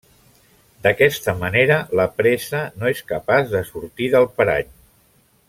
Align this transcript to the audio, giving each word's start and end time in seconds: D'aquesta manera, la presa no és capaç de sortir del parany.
D'aquesta 0.85 1.35
manera, 1.43 1.77
la 1.99 2.07
presa 2.21 2.63
no 2.81 2.91
és 2.95 3.03
capaç 3.13 3.53
de 3.53 3.63
sortir 3.71 4.09
del 4.17 4.27
parany. 4.41 4.75